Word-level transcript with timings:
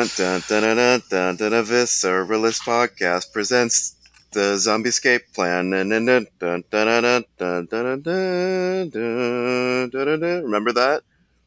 dun, 0.00 0.08
dun, 0.16 0.40
dun, 0.48 0.62
dun, 0.62 0.76
dun, 0.76 1.02
dun, 1.10 1.36
dun, 1.36 1.50
dun, 1.50 1.64
Visceralist 1.64 2.62
podcast 2.62 3.32
presents 3.34 3.96
the 4.32 4.56
zombie 4.56 4.88
escape 4.88 5.22
plan. 5.34 5.68
Dun, 5.68 5.90
dun, 5.90 6.06
dun, 6.06 6.26
dun, 6.38 6.64
dun, 6.70 6.86
dun, 7.02 7.24
dun, 7.36 7.66
dun, 7.66 8.00
dun, 8.00 8.90
dun, 8.90 9.90
dun, 9.90 9.90
dun, 9.90 10.20
dun. 10.20 10.42
Remember 10.44 10.72
that? 10.72 11.02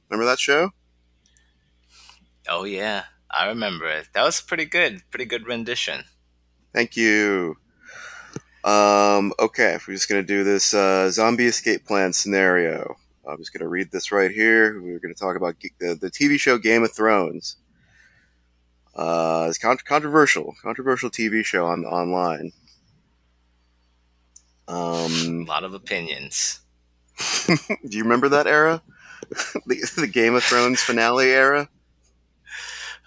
Remember 0.07 0.25
that 0.29 0.39
show? 0.39 0.69
Oh 2.47 2.63
yeah, 2.63 3.05
I 3.31 3.47
remember 3.47 3.87
it. 3.87 4.09
That 4.13 4.23
was 4.23 4.39
pretty 4.39 4.65
good. 4.65 5.01
Pretty 5.09 5.25
good 5.25 5.47
rendition. 5.47 6.03
Thank 6.73 6.95
you. 6.95 7.57
Um, 8.63 9.33
okay, 9.39 9.79
we're 9.87 9.95
just 9.95 10.07
gonna 10.07 10.21
do 10.21 10.43
this 10.43 10.75
uh, 10.75 11.09
zombie 11.09 11.47
escape 11.47 11.87
plan 11.87 12.13
scenario. 12.13 12.97
I'm 13.27 13.37
just 13.37 13.51
gonna 13.51 13.69
read 13.69 13.91
this 13.91 14.11
right 14.11 14.29
here. 14.29 14.79
We're 14.79 14.99
gonna 14.99 15.15
talk 15.15 15.37
about 15.37 15.55
the, 15.59 15.95
the 15.95 16.11
TV 16.11 16.39
show 16.39 16.59
Game 16.59 16.83
of 16.83 16.93
Thrones. 16.93 17.57
Uh, 18.95 19.45
it's 19.49 19.57
con- 19.57 19.77
controversial, 19.85 20.55
controversial 20.61 21.09
TV 21.09 21.43
show 21.43 21.65
on 21.65 21.85
online. 21.85 22.51
Um, 24.67 25.45
A 25.47 25.49
lot 25.49 25.63
of 25.63 25.73
opinions. 25.73 26.61
do 27.47 27.97
you 27.97 28.03
remember 28.03 28.29
that 28.29 28.47
era? 28.47 28.81
the, 29.65 29.91
the 29.97 30.07
Game 30.07 30.35
of 30.35 30.43
Thrones 30.43 30.81
finale 30.81 31.31
era? 31.31 31.69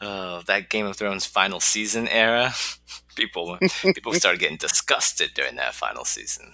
Oh, 0.01 0.43
that 0.47 0.69
Game 0.69 0.87
of 0.87 0.97
Thrones 0.97 1.27
final 1.27 1.61
season 1.61 2.09
era. 2.09 2.53
People 3.17 3.57
people 3.95 4.13
started 4.13 4.41
getting 4.41 4.59
disgusted 4.59 5.31
during 5.35 5.57
that 5.57 5.75
final 5.75 6.05
season. 6.05 6.53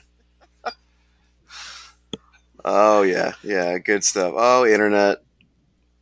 Oh 2.65 3.03
yeah, 3.03 3.33
yeah, 3.43 3.79
good 3.79 4.05
stuff. 4.05 4.35
Oh, 4.37 4.65
internet, 4.65 5.19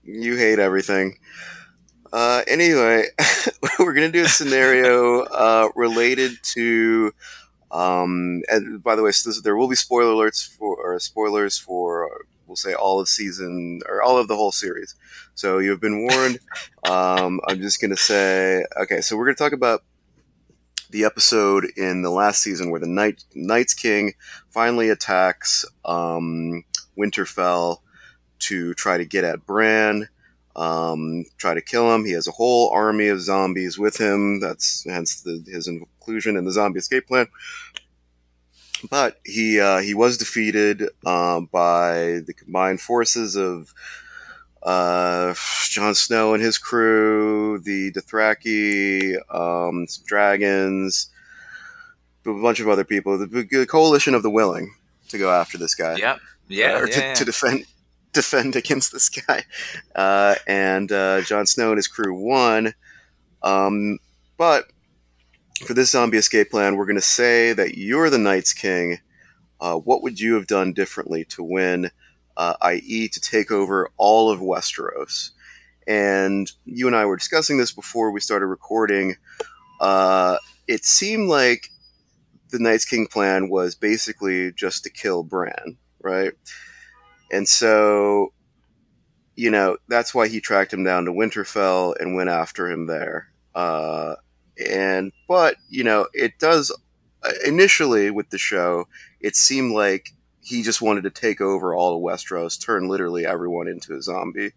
you 0.05 0.37
hate 0.37 0.59
everything. 0.59 1.19
Uh, 2.13 2.43
anyway, 2.49 3.05
we're 3.79 3.93
gonna 3.95 4.11
do 4.11 4.25
a 4.25 4.29
scenario 4.29 5.23
uh, 5.25 5.69
related 5.75 6.33
to. 6.43 7.13
Um, 7.71 8.43
and 8.49 8.83
by 8.83 8.97
the 8.97 9.03
way, 9.03 9.13
so 9.13 9.31
this, 9.31 9.41
there 9.43 9.57
will 9.57 9.69
be 9.69 9.77
spoiler 9.77 10.13
alerts 10.13 10.45
for 10.45 10.77
or 10.77 10.99
spoilers 10.99 11.57
for 11.57 12.09
we'll 12.51 12.57
say 12.57 12.75
all 12.75 12.99
of 12.99 13.09
season 13.09 13.81
or 13.89 14.03
all 14.03 14.19
of 14.19 14.27
the 14.27 14.35
whole 14.35 14.51
series. 14.51 14.97
So 15.37 15.59
you 15.59 15.71
have 15.71 15.81
been 15.81 16.03
warned. 16.03 16.41
um, 16.85 17.41
I'm 17.47 17.61
just 17.61 17.81
gonna 17.81 17.97
say 17.97 18.65
okay. 18.83 19.01
So 19.01 19.17
we're 19.17 19.27
gonna 19.27 19.37
talk 19.37 19.53
about 19.53 19.85
the 20.91 21.05
episode 21.05 21.67
in 21.77 22.03
the 22.03 22.11
last 22.11 22.43
season 22.43 22.71
where 22.71 22.81
the 22.81 22.89
Night 22.89 23.25
Night's 23.35 23.75
King 23.75 24.15
finally 24.51 24.91
attacks 24.91 25.65
um, 25.85 26.65
Winterfell 26.99 27.79
to 28.41 28.75
try 28.75 28.99
to 28.99 29.05
get 29.05 29.23
at 29.23 29.47
Bran, 29.47 30.09
um, 30.61 31.25
try 31.39 31.55
to 31.55 31.63
kill 31.63 31.93
him. 31.95 32.05
He 32.05 32.13
has 32.13 32.29
a 32.29 32.33
whole 32.33 32.69
army 32.71 33.09
of 33.09 33.21
zombies 33.21 33.79
with 33.79 33.97
him. 33.99 34.41
That's 34.41 34.85
hence 34.85 35.23
the, 35.23 35.43
his 35.47 35.67
inclusion 35.67 36.37
in 36.37 36.45
the 36.45 36.53
zombie 36.53 36.79
escape 36.81 37.07
plan. 37.07 37.29
But 38.91 39.19
he 39.25 39.59
uh, 39.59 39.79
he 39.79 39.95
was 39.95 40.19
defeated 40.19 40.85
um, 41.07 41.47
by 41.47 42.21
the 42.27 42.35
combined 42.37 42.81
forces 42.81 43.37
of 43.37 43.73
uh, 44.63 45.35
Jon 45.69 45.95
Snow 45.95 46.35
and 46.35 46.43
his 46.43 46.59
crew, 46.59 47.59
the 47.61 47.93
Dothraki, 47.93 49.17
um, 49.35 49.87
some 49.87 50.05
dragons, 50.07 51.09
a 52.27 52.33
bunch 52.35 52.61
of 52.61 52.69
other 52.69 52.85
people, 52.85 53.17
the, 53.19 53.27
the 53.27 53.67
coalition 53.67 54.15
of 54.15 54.23
the 54.23 54.31
willing 54.31 54.75
to 55.09 55.19
go 55.19 55.31
after 55.31 55.57
this 55.57 55.75
guy, 55.75 55.97
Yep. 55.97 56.21
Yeah. 56.49 56.79
or 56.79 56.87
yeah, 56.87 56.95
to, 56.95 57.01
yeah. 57.01 57.15
to 57.15 57.25
defend 57.25 57.65
defend 58.13 58.57
against 58.57 58.93
this 58.93 59.09
guy. 59.09 59.45
Uh, 59.95 60.35
and 60.47 60.91
uh, 60.93 61.23
Jon 61.23 61.47
Snow 61.47 61.71
and 61.71 61.79
his 61.79 61.89
crew 61.89 62.15
won. 62.15 62.75
Um, 63.43 63.99
but 64.37 64.67
for 65.65 65.75
this 65.75 65.91
zombie 65.91 66.19
escape 66.19 66.51
plan, 66.51 66.77
we're 66.77 66.87
going 66.87 66.97
to 66.97 67.03
say 67.03 67.53
that 67.53 67.77
you're 67.77 68.11
the 68.11 68.19
Night's 68.19 68.53
King. 68.53 68.99
Uh, 69.61 69.77
what 69.77 70.03
would 70.03 70.19
you 70.19 70.35
have 70.35 70.47
done 70.47 70.73
differently 70.73 71.25
to 71.27 71.43
win? 71.43 71.91
uh, 72.41 72.55
i.e., 72.63 73.07
to 73.09 73.21
take 73.21 73.51
over 73.51 73.91
all 73.99 74.31
of 74.31 74.41
Westeros. 74.41 75.31
And 75.87 76.51
you 76.65 76.87
and 76.87 76.97
I 76.97 77.05
were 77.05 77.17
discussing 77.17 77.59
this 77.59 77.71
before 77.71 78.11
we 78.11 78.21
started 78.21 78.47
recording. 78.47 79.17
Uh, 79.79 80.39
it 80.67 80.87
seemed 80.87 81.29
like 81.29 81.69
the 82.49 82.59
Night's 82.59 82.87
King 82.87 83.07
plan 83.07 83.51
was 83.51 83.75
basically 83.75 84.53
just 84.53 84.85
to 84.85 84.91
kill 84.91 85.23
Bran, 85.23 85.77
right? 86.01 86.33
And 87.31 87.49
so, 87.49 88.33
you 89.37 89.51
know, 89.51 89.77
that's 89.89 90.15
why 90.15 90.29
he 90.29 90.41
tracked 90.41 90.73
him 90.73 90.85
down 90.85 91.05
to 91.05 91.13
Winterfell 91.13 91.95
and 92.01 92.15
went 92.15 92.31
after 92.31 92.69
him 92.69 92.87
there. 92.87 93.29
Uh, 93.55 94.17
and, 94.69 95.13
but, 95.29 95.57
you 95.69 95.85
know, 95.85 96.07
it 96.13 96.39
does, 96.39 96.71
uh, 97.23 97.31
initially 97.47 98.11
with 98.11 98.31
the 98.31 98.39
show, 98.39 98.87
it 99.21 99.37
seemed 99.37 99.73
like 99.73 100.11
he 100.43 100.63
just 100.63 100.83
wanted 100.83 101.03
to 101.05 101.11
take 101.11 101.41
over 101.41 101.75
all 101.75 101.97
of 101.97 102.03
Westeros, 102.03 102.61
turn 102.61 102.89
literally 102.89 103.27
everyone 103.27 103.69
into 103.69 103.95
a 103.95 104.03
zombie. 104.03 104.53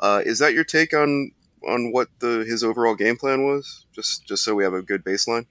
Uh, 0.00 0.22
is 0.24 0.38
that 0.38 0.54
your 0.54 0.64
take 0.64 0.94
on 0.94 1.32
on 1.66 1.90
what 1.90 2.08
the 2.20 2.44
his 2.46 2.62
overall 2.62 2.94
game 2.94 3.16
plan 3.16 3.44
was? 3.44 3.86
Just 3.92 4.26
just 4.26 4.44
so 4.44 4.54
we 4.54 4.64
have 4.64 4.74
a 4.74 4.82
good 4.82 5.04
baseline. 5.04 5.46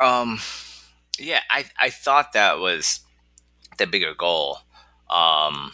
Um, 0.00 0.40
yeah, 1.18 1.40
I 1.50 1.66
I 1.78 1.90
thought 1.90 2.32
that 2.32 2.58
was 2.58 3.00
the 3.78 3.86
bigger 3.86 4.14
goal. 4.14 4.58
Um, 5.10 5.72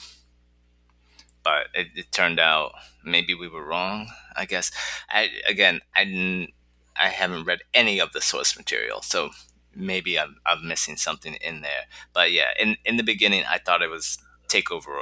but 1.43 1.67
it, 1.75 1.89
it 1.95 2.13
turned 2.13 2.41
out 2.41 2.73
maybe 3.05 3.35
we 3.35 3.49
were 3.49 3.65
wrong. 3.65 4.09
I 4.37 4.47
guess. 4.47 4.71
I 5.11 5.31
again, 5.49 5.81
I. 5.95 6.49
I 6.97 7.09
haven't 7.09 7.45
read 7.45 7.63
any 7.75 7.99
of 8.01 8.13
the 8.13 8.21
source 8.21 8.57
material, 8.57 9.03
so 9.03 9.31
maybe 9.75 10.17
I'm, 10.17 10.37
I'm 10.47 10.69
missing 10.69 10.97
something 10.97 11.35
in 11.35 11.61
there. 11.61 11.87
But 12.13 12.31
yeah, 12.31 12.51
in 12.59 12.77
in 12.85 12.97
the 12.99 13.03
beginning, 13.03 13.43
I 13.49 13.59
thought 13.59 13.83
it 13.83 13.91
was 13.91 14.19
takeover 14.49 15.01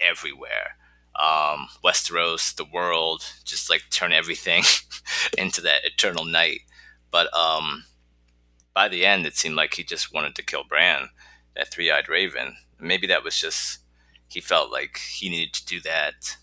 everywhere. 0.00 0.76
Um, 1.16 1.68
Westeros, 1.84 2.54
the 2.54 2.64
world, 2.64 3.24
just 3.44 3.68
like 3.68 3.82
turn 3.90 4.12
everything 4.12 4.62
into 5.38 5.60
that 5.62 5.84
eternal 5.84 6.24
night. 6.24 6.60
But 7.10 7.34
um, 7.36 7.84
by 8.74 8.88
the 8.88 9.04
end, 9.04 9.26
it 9.26 9.36
seemed 9.36 9.56
like 9.56 9.74
he 9.74 9.84
just 9.84 10.12
wanted 10.14 10.34
to 10.36 10.42
kill 10.44 10.64
Bran, 10.64 11.10
that 11.56 11.72
three-eyed 11.72 12.08
raven. 12.08 12.56
Maybe 12.80 13.06
that 13.08 13.24
was 13.24 13.38
just 13.38 13.80
he 14.28 14.40
felt 14.40 14.70
like 14.70 14.98
he 14.98 15.28
needed 15.28 15.52
to 15.54 15.66
do 15.66 15.80
that 15.80 16.36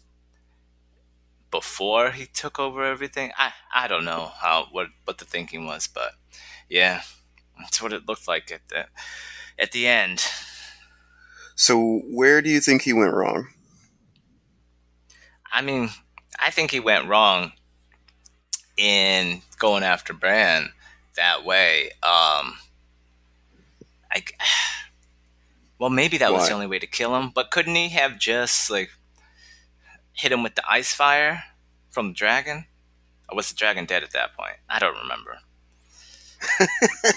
before 1.51 2.11
he 2.11 2.25
took 2.25 2.59
over 2.59 2.83
everything. 2.83 3.31
I 3.37 3.53
I 3.73 3.87
don't 3.87 4.05
know 4.05 4.31
how 4.41 4.67
what 4.71 4.87
what 5.05 5.19
the 5.19 5.25
thinking 5.25 5.65
was, 5.65 5.87
but 5.87 6.13
yeah, 6.69 7.01
that's 7.59 7.81
what 7.81 7.93
it 7.93 8.07
looked 8.07 8.27
like 8.27 8.51
at 8.51 8.67
the 8.69 8.87
at 9.57 9.71
the 9.71 9.87
end. 9.87 10.25
So 11.55 12.01
where 12.09 12.41
do 12.41 12.49
you 12.49 12.59
think 12.59 12.81
he 12.81 12.91
went 12.91 13.13
wrong? 13.13 13.47
I 15.51 15.61
mean, 15.61 15.89
I 16.37 16.51
think 16.51 16.71
he 16.71 16.81
went 16.81 17.07
wrong 17.07 17.53
in 18.75 19.41
going 19.57 19.83
after 19.83 20.13
Bran 20.13 20.69
that 21.15 21.45
way. 21.45 21.91
Um, 22.03 22.57
I, 24.11 24.23
well, 25.79 25.89
maybe 25.89 26.17
that 26.17 26.31
was 26.33 26.47
the 26.47 26.53
only 26.53 26.67
way 26.67 26.79
to 26.79 26.87
kill 26.87 27.15
him. 27.15 27.31
But 27.33 27.51
couldn't 27.51 27.75
he 27.75 27.89
have 27.89 28.17
just 28.19 28.69
like 28.69 28.89
hit 30.13 30.31
him 30.31 30.43
with 30.43 30.55
the 30.55 30.63
ice 30.69 30.93
fire 30.93 31.43
from 31.91 32.09
the 32.09 32.13
dragon? 32.13 32.65
Or 33.29 33.35
was 33.35 33.49
the 33.49 33.55
dragon 33.55 33.85
dead 33.85 34.03
at 34.03 34.11
that 34.11 34.35
point? 34.37 34.57
I 34.69 34.79
don't 34.79 34.97
remember. 34.97 35.37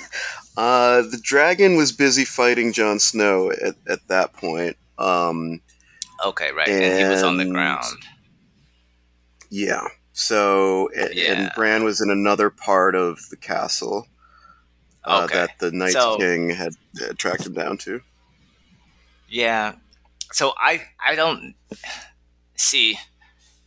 Uh, 0.56 1.02
the 1.02 1.20
dragon 1.22 1.76
was 1.76 1.92
busy 1.92 2.24
fighting 2.24 2.72
Jon 2.72 2.98
Snow 2.98 3.52
at, 3.52 3.76
at 3.88 4.00
that 4.08 4.32
point. 4.32 4.76
Um, 4.98 5.60
Okay, 6.26 6.50
right. 6.50 6.66
And, 6.66 6.98
he 6.98 7.04
was 7.04 7.22
on 7.22 7.36
the 7.36 7.44
ground. 7.44 7.84
yeah. 9.50 9.86
So 10.15 10.88
and 10.97 11.15
Yeah. 11.15 11.50
Bran 11.54 11.84
was 11.84 12.00
in 12.00 12.10
another 12.10 12.50
part 12.50 12.97
of 12.97 13.21
the 13.30 13.36
castle 13.36 14.09
uh, 15.04 15.22
Okay. 15.27 15.34
that 15.47 15.59
the 15.60 15.71
Night 15.71 15.92
So- 15.92 16.16
King 16.16 16.50
had, 16.50 16.72
had 16.98 17.16
tracked 17.21 17.47
him 17.47 17.53
down 17.53 17.78
to. 17.78 18.00
Yeah. 19.28 19.75
So 20.33 20.53
I 20.59 20.83
I 21.04 21.15
don't 21.15 21.54
see 22.57 22.98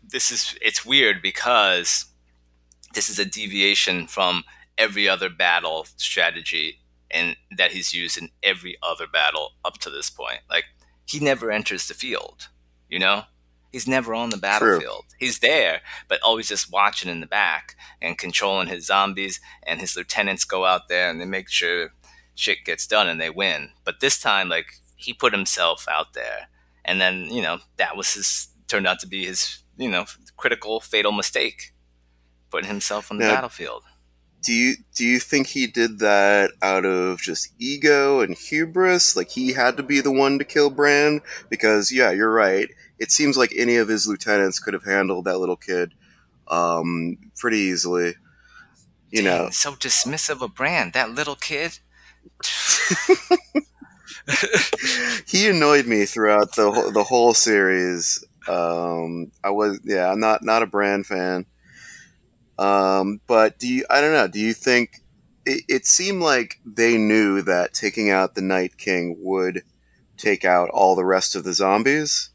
this 0.03 0.31
is 0.31 0.55
it's 0.61 0.85
weird 0.85 1.21
because 1.21 2.05
this 2.93 3.09
is 3.09 3.19
a 3.19 3.25
deviation 3.25 4.07
from 4.07 4.43
every 4.77 5.07
other 5.07 5.29
battle 5.29 5.85
strategy 5.97 6.79
and 7.09 7.35
that 7.57 7.71
he's 7.71 7.93
used 7.93 8.17
in 8.17 8.29
every 8.43 8.77
other 8.81 9.07
battle 9.07 9.51
up 9.63 9.77
to 9.79 9.89
this 9.89 10.09
point. 10.09 10.39
Like 10.49 10.65
he 11.05 11.19
never 11.19 11.51
enters 11.51 11.87
the 11.87 11.93
field, 11.93 12.47
you 12.89 12.99
know? 12.99 13.23
He's 13.71 13.87
never 13.87 14.13
on 14.13 14.31
the 14.31 14.37
battlefield. 14.37 15.05
He's 15.17 15.39
there, 15.39 15.79
but 16.09 16.21
always 16.21 16.49
just 16.49 16.71
watching 16.71 17.09
in 17.09 17.21
the 17.21 17.27
back 17.27 17.75
and 18.01 18.17
controlling 18.17 18.67
his 18.67 18.85
zombies 18.85 19.39
and 19.63 19.79
his 19.79 19.95
lieutenants 19.95 20.43
go 20.43 20.65
out 20.65 20.89
there 20.89 21.09
and 21.09 21.21
they 21.21 21.25
make 21.25 21.49
sure 21.49 21.93
shit 22.35 22.65
gets 22.65 22.85
done 22.85 23.07
and 23.07 23.19
they 23.19 23.29
win. 23.29 23.69
But 23.85 24.01
this 24.01 24.19
time 24.19 24.49
like 24.49 24.80
he 25.01 25.13
put 25.13 25.33
himself 25.33 25.85
out 25.89 26.13
there 26.13 26.47
and 26.85 26.99
then, 26.99 27.25
you 27.25 27.41
know, 27.41 27.59
that 27.77 27.95
was 27.95 28.13
his 28.13 28.47
turned 28.67 28.87
out 28.87 28.99
to 28.99 29.07
be 29.07 29.25
his, 29.25 29.63
you 29.77 29.89
know, 29.89 30.05
critical 30.37 30.79
fatal 30.79 31.11
mistake 31.11 31.73
putting 32.49 32.69
himself 32.69 33.11
on 33.11 33.17
the 33.17 33.25
Now- 33.25 33.35
battlefield. 33.35 33.83
Do 34.43 34.53
you 34.53 34.73
do 34.95 35.05
you 35.05 35.19
think 35.19 35.45
he 35.47 35.67
did 35.67 35.99
that 35.99 36.49
out 36.63 36.83
of 36.83 37.21
just 37.21 37.49
ego 37.59 38.21
and 38.21 38.35
hubris? 38.35 39.15
Like 39.15 39.29
he 39.29 39.53
had 39.53 39.77
to 39.77 39.83
be 39.83 40.01
the 40.01 40.11
one 40.11 40.39
to 40.39 40.43
kill 40.45 40.71
Bran 40.71 41.21
Because 41.47 41.91
yeah, 41.91 42.09
you're 42.09 42.33
right. 42.33 42.67
It 42.97 43.11
seems 43.11 43.37
like 43.37 43.53
any 43.55 43.75
of 43.75 43.87
his 43.87 44.07
lieutenants 44.07 44.57
could 44.57 44.73
have 44.73 44.83
handled 44.85 45.25
that 45.25 45.37
little 45.37 45.57
kid 45.57 45.93
um, 46.47 47.17
pretty 47.37 47.59
easily. 47.59 48.15
You 49.11 49.21
know, 49.21 49.49
so 49.51 49.73
dismissive 49.73 50.41
of 50.41 50.55
Bran, 50.55 50.89
That 50.95 51.11
little 51.11 51.35
kid. 51.35 51.77
he 55.27 55.47
annoyed 55.49 55.85
me 55.87 56.05
throughout 56.05 56.55
the 56.55 56.71
whole, 56.71 56.91
the 56.91 57.03
whole 57.03 57.33
series. 57.33 58.23
Um, 58.47 59.31
I 59.43 59.49
was 59.51 59.79
yeah, 59.83 60.11
I'm 60.11 60.19
not 60.19 60.43
not 60.43 60.63
a 60.63 60.67
Bran 60.67 61.03
fan. 61.03 61.45
Um, 62.57 63.21
but 63.27 63.57
do 63.59 63.67
you? 63.67 63.85
I 63.89 64.01
don't 64.01 64.13
know. 64.13 64.27
Do 64.27 64.39
you 64.39 64.53
think 64.53 64.99
it, 65.45 65.63
it 65.67 65.85
seemed 65.85 66.21
like 66.21 66.59
they 66.65 66.97
knew 66.97 67.41
that 67.43 67.73
taking 67.73 68.09
out 68.09 68.35
the 68.35 68.41
Night 68.41 68.77
King 68.77 69.15
would 69.19 69.63
take 70.17 70.45
out 70.45 70.69
all 70.69 70.95
the 70.95 71.05
rest 71.05 71.35
of 71.35 71.43
the 71.43 71.53
zombies? 71.53 72.29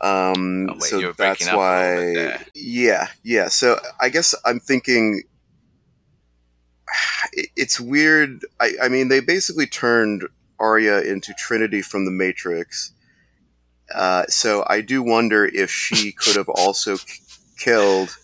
Um, 0.00 0.68
Oh, 0.70 0.74
wait, 0.74 0.82
so 0.82 1.12
that's 1.12 1.46
why. 1.52 1.96
little 1.96 2.14
bit 2.14 2.14
there. 2.14 2.46
Yeah, 2.54 3.08
yeah. 3.24 3.48
So 3.48 3.80
I 4.00 4.08
guess 4.10 4.34
I'm 4.44 4.60
thinking 4.60 5.22
it- 7.32 7.50
it's 7.56 7.80
weird. 7.80 8.44
I, 8.60 8.72
I 8.82 8.88
mean, 8.88 9.08
they 9.08 9.20
basically 9.20 9.66
turned 9.66 10.24
Arya 10.58 11.00
into 11.02 11.34
Trinity 11.34 11.82
from 11.82 12.04
the 12.04 12.10
Matrix. 12.10 12.92
Uh, 13.94 14.24
so 14.28 14.64
I 14.68 14.80
do 14.80 15.02
wonder 15.02 15.44
if 15.44 15.70
she 15.70 16.12
could 16.18 16.36
have 16.36 16.48
also 16.48 16.96
k- 16.96 17.20
killed 17.58 18.16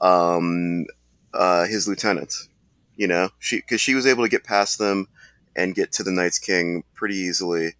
um, 0.00 0.86
uh, 1.32 1.66
his 1.66 1.88
lieutenants. 1.88 2.48
You 2.96 3.06
know, 3.08 3.30
she 3.38 3.56
because 3.56 3.80
she 3.80 3.94
was 3.94 4.06
able 4.06 4.24
to 4.24 4.30
get 4.30 4.44
past 4.44 4.78
them 4.78 5.08
and 5.54 5.74
get 5.74 5.92
to 5.92 6.02
the 6.02 6.12
Night's 6.12 6.38
King 6.38 6.84
pretty 6.94 7.16
easily. 7.16 7.74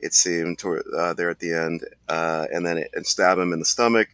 It 0.00 0.14
seemed 0.14 0.58
toward, 0.58 0.84
uh, 0.96 1.14
there 1.14 1.30
at 1.30 1.40
the 1.40 1.52
end, 1.52 1.84
uh, 2.08 2.46
and 2.52 2.64
then 2.64 2.78
it, 2.78 2.90
and 2.94 3.06
stab 3.06 3.38
him 3.38 3.52
in 3.52 3.58
the 3.58 3.64
stomach. 3.64 4.08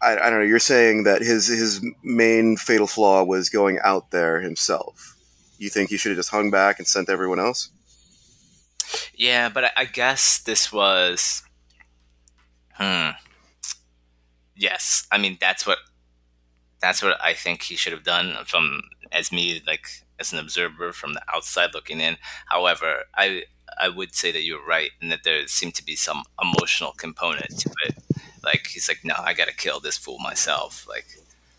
I, 0.00 0.12
I 0.18 0.30
don't 0.30 0.40
know. 0.40 0.44
You're 0.44 0.58
saying 0.58 1.04
that 1.04 1.22
his 1.22 1.46
his 1.46 1.84
main 2.02 2.56
fatal 2.56 2.86
flaw 2.86 3.24
was 3.24 3.48
going 3.48 3.78
out 3.82 4.10
there 4.10 4.40
himself. 4.40 5.13
You 5.58 5.70
think 5.70 5.90
he 5.90 5.96
should 5.96 6.10
have 6.10 6.18
just 6.18 6.30
hung 6.30 6.50
back 6.50 6.78
and 6.78 6.86
sent 6.86 7.08
everyone 7.08 7.38
else? 7.38 7.70
Yeah, 9.14 9.48
but 9.48 9.64
I, 9.64 9.70
I 9.78 9.84
guess 9.84 10.40
this 10.40 10.72
was. 10.72 11.42
Hmm. 12.72 13.10
Yes, 14.56 15.06
I 15.10 15.18
mean 15.18 15.38
that's 15.40 15.66
what 15.66 15.78
that's 16.80 17.02
what 17.02 17.16
I 17.22 17.34
think 17.34 17.62
he 17.62 17.76
should 17.76 17.92
have 17.92 18.04
done 18.04 18.36
from 18.44 18.82
as 19.10 19.32
me 19.32 19.62
like 19.66 19.86
as 20.20 20.32
an 20.32 20.38
observer 20.38 20.92
from 20.92 21.14
the 21.14 21.22
outside 21.32 21.70
looking 21.74 22.00
in. 22.00 22.16
However, 22.46 23.04
I 23.16 23.44
I 23.80 23.88
would 23.88 24.14
say 24.14 24.30
that 24.32 24.44
you're 24.44 24.64
right 24.64 24.90
and 25.00 25.10
that 25.10 25.24
there 25.24 25.46
seemed 25.46 25.74
to 25.76 25.84
be 25.84 25.96
some 25.96 26.22
emotional 26.40 26.92
component 26.92 27.58
to 27.60 27.70
it. 27.86 27.96
Like 28.44 28.66
he's 28.68 28.88
like, 28.88 29.00
no, 29.04 29.14
I 29.18 29.34
gotta 29.34 29.54
kill 29.54 29.80
this 29.80 29.96
fool 29.96 30.18
myself. 30.18 30.86
Like 30.88 31.06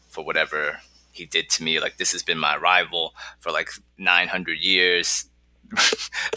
for 0.10 0.24
whatever 0.24 0.80
he 1.18 1.26
did 1.26 1.50
to 1.52 1.64
me. 1.64 1.80
Like 1.80 1.98
this 1.98 2.12
has 2.12 2.24
been 2.24 2.38
my 2.38 2.58
rival 2.58 3.14
for 3.40 3.52
like 3.52 3.70
900 3.98 4.60
years. 4.60 5.26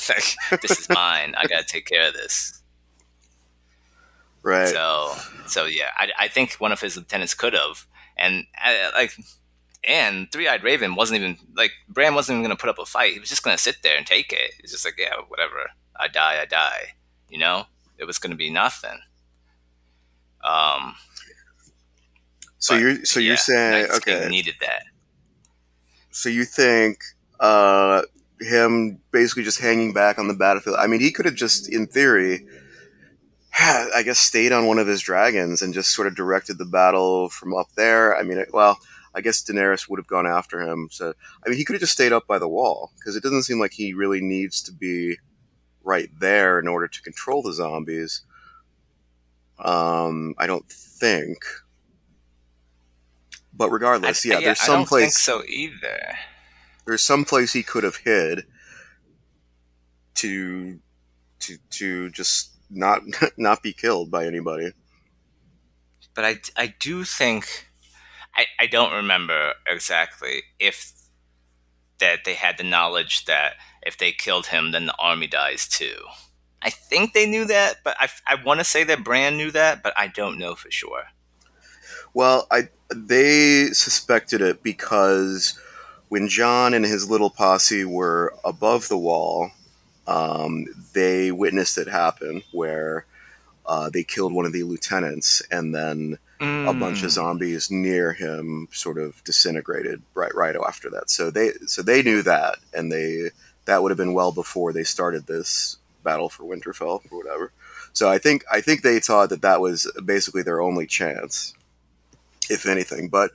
like 0.08 0.60
this 0.62 0.80
is 0.80 0.88
mine. 0.88 1.34
I 1.36 1.46
gotta 1.46 1.66
take 1.66 1.86
care 1.86 2.08
of 2.08 2.14
this. 2.14 2.62
Right. 4.42 4.68
So, 4.68 5.14
so 5.46 5.66
yeah, 5.66 5.90
I, 5.96 6.10
I 6.18 6.28
think 6.28 6.54
one 6.54 6.72
of 6.72 6.80
his 6.80 6.96
lieutenants 6.96 7.34
could 7.34 7.52
have, 7.52 7.86
and 8.16 8.46
uh, 8.64 8.90
like, 8.94 9.12
and 9.84 10.30
Three 10.32 10.48
Eyed 10.48 10.62
Raven 10.64 10.94
wasn't 10.94 11.20
even 11.20 11.36
like 11.54 11.72
Bran 11.88 12.14
wasn't 12.14 12.38
even 12.38 12.50
to 12.50 12.56
put 12.56 12.70
up 12.70 12.78
a 12.78 12.86
fight. 12.86 13.12
He 13.12 13.20
was 13.20 13.28
just 13.28 13.42
to 13.56 13.62
sit 13.62 13.82
there 13.82 13.96
and 13.96 14.06
take 14.06 14.32
it. 14.32 14.52
He's 14.60 14.72
just 14.72 14.84
like, 14.84 14.94
yeah, 14.98 15.14
whatever. 15.28 15.70
I 15.96 16.08
die, 16.08 16.40
I 16.40 16.46
die. 16.46 16.94
You 17.28 17.38
know, 17.38 17.66
it 17.98 18.04
was 18.04 18.18
to 18.30 18.36
be 18.36 18.50
nothing. 18.50 19.00
Um. 20.42 20.94
So 22.58 22.74
but, 22.74 22.80
you're 22.80 23.04
so 23.04 23.20
yeah, 23.20 23.26
you're 23.28 23.36
saying 23.36 23.88
Night's 23.88 23.98
King 24.00 24.16
okay. 24.16 24.28
needed 24.28 24.54
that. 24.60 24.84
So 26.10 26.28
you 26.28 26.44
think 26.44 26.98
uh, 27.38 28.02
him 28.40 28.98
basically 29.12 29.44
just 29.44 29.60
hanging 29.60 29.92
back 29.92 30.18
on 30.18 30.28
the 30.28 30.34
battlefield? 30.34 30.76
I 30.78 30.86
mean, 30.86 31.00
he 31.00 31.12
could 31.12 31.26
have 31.26 31.34
just, 31.34 31.72
in 31.72 31.86
theory, 31.86 32.46
I 33.54 34.02
guess, 34.04 34.18
stayed 34.18 34.52
on 34.52 34.66
one 34.66 34.78
of 34.78 34.86
his 34.86 35.00
dragons 35.00 35.62
and 35.62 35.74
just 35.74 35.94
sort 35.94 36.08
of 36.08 36.16
directed 36.16 36.58
the 36.58 36.64
battle 36.64 37.28
from 37.28 37.54
up 37.54 37.68
there. 37.76 38.16
I 38.16 38.22
mean, 38.22 38.44
well, 38.52 38.78
I 39.14 39.20
guess 39.20 39.42
Daenerys 39.42 39.88
would 39.88 39.98
have 39.98 40.06
gone 40.06 40.26
after 40.26 40.60
him. 40.60 40.88
So 40.90 41.14
I 41.44 41.48
mean, 41.48 41.58
he 41.58 41.64
could 41.64 41.74
have 41.74 41.80
just 41.80 41.92
stayed 41.92 42.12
up 42.12 42.26
by 42.26 42.38
the 42.38 42.48
wall 42.48 42.92
because 42.98 43.16
it 43.16 43.22
doesn't 43.22 43.44
seem 43.44 43.58
like 43.58 43.72
he 43.72 43.92
really 43.92 44.20
needs 44.20 44.62
to 44.62 44.72
be 44.72 45.18
right 45.82 46.10
there 46.20 46.58
in 46.58 46.68
order 46.68 46.88
to 46.88 47.02
control 47.02 47.42
the 47.42 47.52
zombies. 47.52 48.22
Um, 49.58 50.34
I 50.38 50.46
don't 50.46 50.68
think. 50.68 51.38
But 53.58 53.70
regardless, 53.70 54.24
I, 54.24 54.30
yeah, 54.30 54.40
there's 54.40 54.60
I 54.62 54.66
some 54.66 54.76
don't 54.76 54.88
place 54.88 55.02
think 55.02 55.12
so 55.14 55.42
either. 55.46 55.98
there's 56.86 57.02
some 57.02 57.24
place 57.26 57.52
he 57.52 57.62
could 57.62 57.84
have 57.84 57.96
hid 57.96 58.46
to 60.16 60.78
to 61.40 61.58
to 61.70 62.10
just 62.10 62.52
not 62.70 63.02
not 63.36 63.62
be 63.62 63.72
killed 63.72 64.10
by 64.10 64.26
anybody. 64.26 64.72
but 66.14 66.24
I, 66.24 66.36
I 66.56 66.74
do 66.80 67.04
think 67.04 67.66
I, 68.34 68.46
I 68.60 68.66
don't 68.66 68.92
remember 68.92 69.54
exactly 69.66 70.42
if 70.58 70.92
that 71.98 72.20
they 72.24 72.34
had 72.34 72.58
the 72.58 72.64
knowledge 72.64 73.24
that 73.26 73.54
if 73.82 73.96
they 73.98 74.12
killed 74.12 74.46
him 74.46 74.70
then 74.72 74.86
the 74.86 74.94
army 74.98 75.26
dies 75.26 75.66
too 75.68 75.96
i 76.62 76.70
think 76.70 77.12
they 77.12 77.26
knew 77.26 77.44
that 77.44 77.76
but 77.84 77.96
i, 78.00 78.08
I 78.26 78.36
want 78.42 78.60
to 78.60 78.64
say 78.64 78.84
that 78.84 79.04
Bran 79.04 79.36
knew 79.36 79.50
that 79.52 79.82
but 79.82 79.92
i 79.96 80.06
don't 80.08 80.38
know 80.38 80.54
for 80.54 80.70
sure 80.70 81.04
Well, 82.14 82.46
I 82.50 82.68
they 82.94 83.70
suspected 83.72 84.40
it 84.40 84.62
because 84.62 85.58
when 86.08 86.28
Jon 86.28 86.72
and 86.74 86.84
his 86.84 87.10
little 87.10 87.30
posse 87.30 87.84
were 87.84 88.34
above 88.44 88.88
the 88.88 88.96
wall, 88.96 89.50
um, 90.06 90.66
they 90.94 91.30
witnessed 91.30 91.76
it 91.78 91.88
happen 91.88 92.42
where 92.52 93.04
uh, 93.66 93.90
they 93.90 94.02
killed 94.02 94.32
one 94.32 94.46
of 94.46 94.52
the 94.52 94.62
lieutenants, 94.62 95.42
and 95.50 95.74
then 95.74 96.18
a 96.64 96.72
bunch 96.74 97.02
of 97.02 97.10
Mm. 97.10 97.12
zombies 97.12 97.70
near 97.70 98.12
him 98.14 98.68
sort 98.72 98.98
of 98.98 99.22
disintegrated 99.24 100.02
right 100.14 100.34
right 100.34 100.56
after 100.66 100.90
that. 100.90 101.10
So 101.10 101.30
they 101.30 101.52
so 101.66 101.82
they 101.82 102.02
knew 102.02 102.22
that, 102.22 102.56
and 102.74 102.90
they 102.90 103.30
that 103.66 103.82
would 103.82 103.90
have 103.90 103.98
been 103.98 104.14
well 104.14 104.32
before 104.32 104.72
they 104.72 104.84
started 104.84 105.26
this 105.26 105.76
battle 106.02 106.28
for 106.30 106.44
Winterfell 106.44 107.02
or 107.10 107.18
whatever. 107.18 107.52
So 107.92 108.08
I 108.08 108.18
think 108.18 108.44
I 108.50 108.60
think 108.60 108.82
they 108.82 108.98
thought 109.00 109.28
that 109.30 109.42
that 109.42 109.60
was 109.60 109.90
basically 110.04 110.42
their 110.42 110.60
only 110.62 110.86
chance, 110.86 111.54
if 112.50 112.66
anything. 112.66 113.08
But 113.08 113.30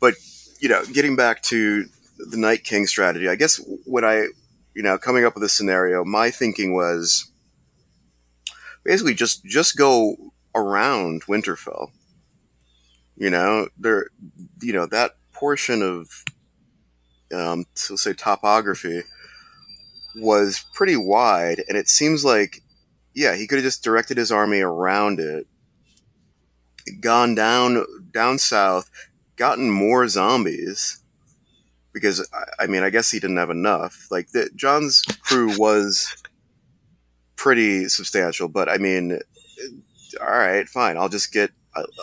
but 0.00 0.14
you 0.60 0.68
know, 0.68 0.84
getting 0.86 1.16
back 1.16 1.42
to 1.44 1.86
the 2.18 2.36
Night 2.36 2.64
King 2.64 2.86
strategy, 2.86 3.28
I 3.28 3.36
guess 3.36 3.60
when 3.84 4.04
I 4.04 4.28
you 4.74 4.82
know 4.82 4.98
coming 4.98 5.24
up 5.24 5.34
with 5.34 5.42
this 5.42 5.54
scenario, 5.54 6.04
my 6.04 6.30
thinking 6.30 6.74
was 6.74 7.30
basically 8.84 9.14
just 9.14 9.44
just 9.44 9.76
go 9.76 10.16
around 10.54 11.22
Winterfell. 11.26 11.90
You 13.16 13.30
know, 13.30 13.68
there, 13.78 14.08
you 14.60 14.72
know 14.72 14.86
that 14.86 15.12
portion 15.32 15.82
of, 15.82 16.24
um, 17.32 17.64
to 17.74 17.96
say 17.96 18.12
topography, 18.12 19.02
was 20.16 20.64
pretty 20.74 20.96
wide, 20.96 21.62
and 21.68 21.76
it 21.76 21.88
seems 21.88 22.24
like, 22.24 22.62
yeah, 23.14 23.34
he 23.34 23.46
could 23.46 23.56
have 23.56 23.64
just 23.64 23.84
directed 23.84 24.16
his 24.16 24.32
army 24.32 24.60
around 24.60 25.20
it, 25.20 25.46
gone 27.00 27.34
down 27.34 27.84
down 28.16 28.38
south, 28.38 28.90
gotten 29.36 29.70
more 29.70 30.08
zombies, 30.08 31.02
because 31.92 32.26
I, 32.58 32.66
mean, 32.66 32.82
I 32.82 32.90
guess 32.90 33.10
he 33.10 33.20
didn't 33.20 33.36
have 33.36 33.50
enough. 33.50 34.06
Like 34.10 34.30
the, 34.30 34.48
Jon's 34.56 35.02
crew 35.20 35.56
was 35.58 36.16
pretty 37.36 37.88
substantial, 37.88 38.48
but 38.48 38.70
I 38.70 38.78
mean, 38.78 39.20
all 40.20 40.26
right, 40.26 40.66
fine, 40.66 40.96
I'll 40.96 41.10
just 41.10 41.32
get 41.32 41.50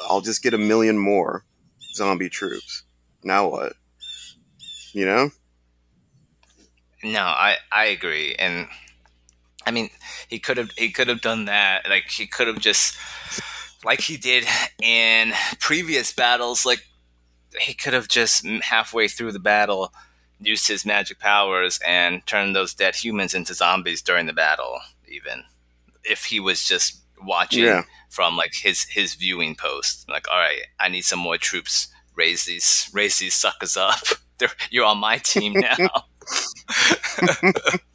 I'll 0.08 0.22
just 0.22 0.43
get 0.43 0.53
a 0.53 0.58
million 0.60 1.00
more 1.00 1.43
zombie 1.96 2.29
troops. 2.29 2.84
Now 3.24 3.50
what? 3.50 3.74
You 4.93 5.05
know? 5.05 5.32
no 7.03 7.20
i 7.20 7.58
i 7.72 7.86
agree 7.86 8.34
and 8.36 8.67
i 9.65 9.72
mean 9.72 9.89
he 10.29 10.39
could 10.39 10.58
have 10.58 10.72
he 10.77 10.89
could 10.89 11.08
have 11.10 11.22
done 11.22 11.46
that 11.46 11.88
like 11.89 12.10
he 12.10 12.25
could 12.25 12.48
have 12.48 12.60
just 12.60 12.98
like 13.84 14.02
he 14.02 14.18
did 14.18 14.46
in 14.82 15.34
previous 15.60 16.12
battles 16.13 16.66
like 16.66 16.84
he 17.60 17.74
could 17.74 17.94
have 17.94 18.08
just 18.08 18.46
halfway 18.62 19.08
through 19.08 19.32
the 19.32 19.40
battle 19.40 19.94
used 20.40 20.68
his 20.68 20.86
magic 20.86 21.20
powers 21.20 21.80
and 21.86 22.25
turned 22.25 22.56
those 22.56 22.74
dead 22.74 22.96
humans 22.96 23.34
into 23.34 23.54
zombies 23.54 24.02
during 24.02 24.25
the 24.25 24.34
battle 24.34 24.80
even 25.08 25.44
if 26.04 26.25
he 26.25 26.40
was 26.40 26.68
just 26.68 27.00
watching 27.22 27.63
Yeah. 27.63 27.84
from 28.10 28.36
like 28.36 28.54
his 28.54 28.84
his 28.84 29.13
viewing 29.16 29.56
post. 29.56 30.10
Like, 30.10 30.28
all 30.30 30.38
right, 30.38 30.63
I 30.80 30.90
need 30.90 31.04
some 31.04 31.20
more 31.20 31.38
troops. 31.38 31.88
Raise 32.16 32.44
these 32.46 32.90
raise 32.94 33.20
these 33.20 33.34
suckers 33.36 33.78
up. 33.78 34.04
They're, 34.40 34.50
you're 34.70 34.86
on 34.86 34.98
my 34.98 35.18
team 35.20 35.54
now. 35.60 36.06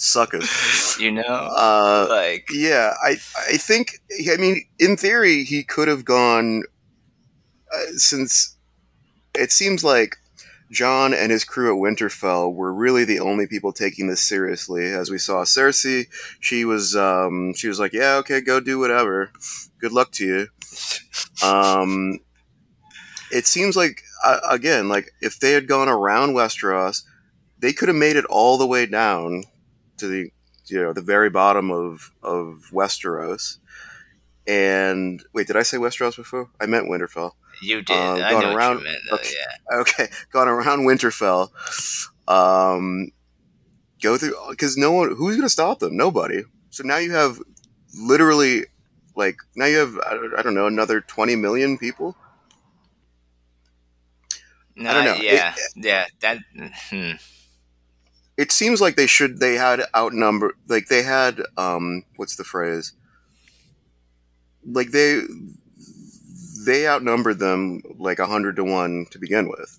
Suckers. 0.00 0.96
you 0.98 1.10
know, 1.10 1.22
Uh, 1.22 2.06
like 2.08 2.46
yeah, 2.52 2.94
I 3.02 3.18
I 3.36 3.56
think 3.56 4.00
I 4.32 4.36
mean 4.36 4.66
in 4.78 4.96
theory 4.96 5.44
he 5.44 5.62
could 5.62 5.88
have 5.88 6.04
gone 6.04 6.64
uh, 7.72 7.92
since 7.96 8.56
it 9.34 9.52
seems 9.52 9.84
like 9.84 10.16
Jon 10.70 11.14
and 11.14 11.30
his 11.30 11.44
crew 11.44 11.74
at 11.74 11.80
Winterfell 11.80 12.52
were 12.52 12.72
really 12.72 13.04
the 13.04 13.20
only 13.20 13.46
people 13.46 13.72
taking 13.72 14.08
this 14.08 14.20
seriously. 14.20 14.86
As 14.86 15.10
we 15.10 15.18
saw 15.18 15.44
Cersei, 15.44 16.06
she 16.40 16.64
was 16.64 16.96
um, 16.96 17.54
she 17.54 17.68
was 17.68 17.78
like, 17.78 17.92
"Yeah, 17.92 18.16
okay, 18.16 18.40
go 18.40 18.58
do 18.60 18.78
whatever. 18.78 19.30
Good 19.78 19.92
luck 19.92 20.10
to 20.12 20.24
you." 20.26 20.48
Um, 21.46 22.18
it 23.30 23.46
seems 23.46 23.76
like 23.76 24.02
uh, 24.24 24.40
again, 24.48 24.88
like 24.88 25.12
if 25.20 25.38
they 25.38 25.52
had 25.52 25.68
gone 25.68 25.88
around 25.88 26.34
Westeros, 26.34 27.02
they 27.58 27.72
could 27.72 27.88
have 27.88 27.96
made 27.96 28.16
it 28.16 28.24
all 28.24 28.58
the 28.58 28.66
way 28.66 28.86
down 28.86 29.44
to 29.98 30.06
the 30.08 30.30
you 30.66 30.82
know 30.82 30.92
the 30.92 31.02
very 31.02 31.30
bottom 31.30 31.70
of 31.70 32.12
of 32.22 32.64
Westeros. 32.72 33.58
And 34.48 35.24
wait, 35.32 35.46
did 35.48 35.56
I 35.56 35.62
say 35.62 35.76
Westeros 35.76 36.16
before? 36.16 36.50
I 36.60 36.66
meant 36.66 36.88
Winterfell. 36.88 37.32
you 37.62 37.82
did. 37.82 37.96
uh, 37.96 38.12
I 38.14 38.30
gone 38.30 38.42
know 38.42 38.54
around- 38.56 38.76
what 38.76 38.84
you 38.84 38.90
meant. 38.90 39.02
Though, 39.10 39.16
okay. 39.16 39.30
Yeah. 39.34 39.78
Okay, 39.80 40.06
gone 40.32 40.48
around 40.48 40.80
Winterfell. 40.86 41.50
Um, 42.28 43.08
go 44.02 44.16
through 44.16 44.34
because 44.50 44.76
no 44.76 44.92
one 44.92 45.08
who's 45.16 45.36
going 45.36 45.42
to 45.46 45.48
stop 45.48 45.80
them. 45.80 45.96
Nobody. 45.96 46.42
So 46.70 46.84
now 46.84 46.98
you 46.98 47.12
have 47.12 47.38
literally 47.98 48.66
like 49.16 49.36
now 49.56 49.66
you 49.66 49.78
have 49.78 49.98
I 50.06 50.42
don't, 50.42 50.54
know 50.54 50.66
another 50.66 51.00
twenty 51.00 51.34
million 51.34 51.78
people. 51.78 52.16
No, 54.76 54.92
don't 54.92 55.04
know. 55.04 55.14
Yeah, 55.14 55.54
yeah. 55.74 56.06
That. 56.20 56.38
Hmm. 56.90 57.12
It 58.36 58.52
seems 58.52 58.80
like 58.80 58.96
they 58.96 59.06
should 59.06 59.40
they 59.40 59.54
had 59.54 59.82
outnumbered 59.94 60.52
like 60.68 60.88
they 60.88 61.02
had 61.02 61.40
um 61.56 62.04
what's 62.16 62.36
the 62.36 62.44
phrase 62.44 62.92
like 64.64 64.90
they 64.90 65.20
they 66.66 66.86
outnumbered 66.86 67.38
them 67.38 67.82
like 67.98 68.18
a 68.18 68.26
hundred 68.26 68.56
to 68.56 68.64
one 68.64 69.06
to 69.10 69.18
begin 69.18 69.48
with. 69.48 69.78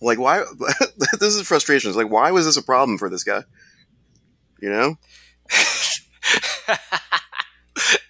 Like 0.00 0.18
why? 0.18 0.44
this 1.20 1.34
is 1.34 1.46
frustration. 1.46 1.88
It's 1.90 1.96
like 1.96 2.10
why 2.10 2.30
was 2.30 2.44
this 2.44 2.56
a 2.56 2.62
problem 2.62 2.98
for 2.98 3.08
this 3.08 3.24
guy? 3.24 3.44
You 4.60 4.70
know? 4.70 4.98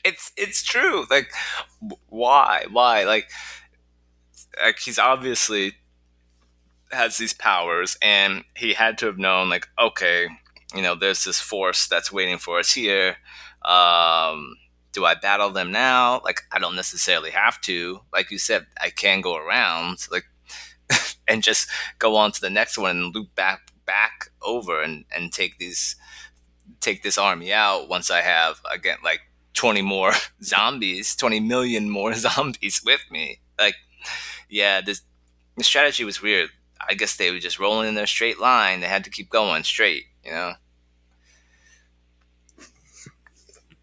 it's 0.04 0.32
it's 0.36 0.62
true. 0.62 1.04
Like, 1.10 1.30
why? 2.08 2.64
Why? 2.70 3.04
Like, 3.04 3.30
like 4.62 4.78
he's 4.78 4.98
obviously 4.98 5.74
has 6.90 7.16
these 7.18 7.34
powers, 7.34 7.96
and 8.02 8.44
he 8.56 8.72
had 8.72 8.98
to 8.98 9.06
have 9.06 9.18
known. 9.18 9.48
Like, 9.48 9.68
okay, 9.78 10.28
you 10.74 10.82
know, 10.82 10.94
there's 10.94 11.24
this 11.24 11.40
force 11.40 11.86
that's 11.88 12.12
waiting 12.12 12.38
for 12.38 12.58
us 12.58 12.72
here. 12.72 13.16
Um, 13.64 14.56
do 14.92 15.04
I 15.04 15.14
battle 15.20 15.50
them 15.50 15.72
now? 15.72 16.20
Like, 16.24 16.40
I 16.52 16.58
don't 16.58 16.76
necessarily 16.76 17.30
have 17.30 17.60
to. 17.62 18.00
Like 18.12 18.30
you 18.30 18.38
said, 18.38 18.66
I 18.80 18.90
can 18.90 19.20
go 19.20 19.36
around. 19.36 20.06
Like. 20.10 20.24
and 21.28 21.42
just 21.42 21.68
go 21.98 22.16
on 22.16 22.32
to 22.32 22.40
the 22.40 22.48
next 22.48 22.78
one 22.78 22.96
and 22.96 23.14
loop 23.14 23.34
back 23.34 23.60
back 23.84 24.30
over 24.40 24.80
and, 24.80 25.04
and 25.14 25.30
take 25.30 25.58
these 25.58 25.96
take 26.80 27.02
this 27.02 27.18
army 27.18 27.52
out 27.52 27.88
once 27.88 28.10
I 28.10 28.22
have 28.22 28.60
again 28.72 28.96
like 29.04 29.20
20 29.54 29.82
more 29.82 30.12
zombies, 30.42 31.16
20 31.16 31.40
million 31.40 31.90
more 31.90 32.14
zombies 32.26 32.80
with 32.84 33.00
me. 33.10 33.40
Like, 33.58 33.74
yeah, 34.48 34.80
this 34.80 35.02
the 35.56 35.64
strategy 35.64 36.04
was 36.04 36.22
weird. 36.22 36.50
I 36.80 36.94
guess 36.94 37.16
they 37.16 37.30
were 37.30 37.38
just 37.38 37.58
rolling 37.58 37.88
in 37.88 37.94
their 37.94 38.06
straight 38.06 38.38
line. 38.38 38.80
They 38.80 38.86
had 38.88 39.04
to 39.04 39.10
keep 39.10 39.28
going 39.28 39.64
straight, 39.64 40.04
you 40.24 40.32
know. 40.32 40.54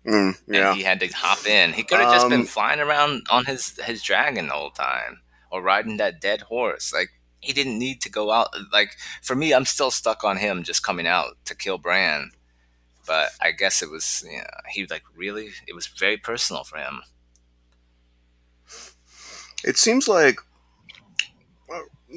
Mm, 0.05 0.37
yeah. 0.47 0.69
And 0.69 0.77
he 0.77 0.83
had 0.83 0.99
to 0.99 1.07
hop 1.07 1.45
in. 1.47 1.73
He 1.73 1.83
could 1.83 1.99
have 1.99 2.13
just 2.13 2.29
been 2.29 2.41
Um, 2.41 2.45
flying 2.45 2.79
around 2.79 3.25
on 3.29 3.45
his 3.45 3.79
his 3.83 4.03
dragon 4.03 4.47
the 4.47 4.53
whole 4.53 4.69
time, 4.69 5.21
or 5.49 5.61
riding 5.63 5.97
that 5.97 6.21
dead 6.21 6.41
horse. 6.41 6.93
Like 6.93 7.09
he 7.39 7.53
didn't 7.53 7.79
need 7.79 8.01
to 8.01 8.09
go 8.09 8.31
out. 8.31 8.49
Like 8.71 8.97
for 9.23 9.35
me, 9.35 9.51
I'm 9.53 9.65
still 9.65 9.89
stuck 9.91 10.23
on 10.23 10.37
him 10.37 10.63
just 10.63 10.83
coming 10.83 11.07
out 11.07 11.37
to 11.45 11.55
kill 11.55 11.79
Bran. 11.79 12.31
But 13.07 13.29
I 13.41 13.51
guess 13.51 13.81
it 13.81 13.89
was, 13.91 14.23
you 14.29 14.37
know, 14.39 14.45
he 14.69 14.85
like 14.87 15.03
really. 15.15 15.49
It 15.67 15.73
was 15.75 15.87
very 15.87 16.17
personal 16.17 16.63
for 16.63 16.77
him. 16.77 17.01
It 19.63 19.77
seems 19.77 20.07
like 20.07 20.39